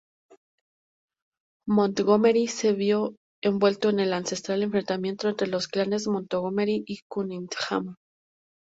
Montgomery 1.67 2.47
se 2.47 2.73
vio 2.73 3.15
envuelto 3.43 3.89
en 3.91 3.99
el 3.99 4.13
ancestral 4.13 4.63
enfrentamiento 4.63 5.29
entre 5.29 5.45
los 5.47 5.67
clanes 5.67 6.07
Montgomery 6.07 6.83
y 6.87 7.01
Cunningham. 7.07 7.97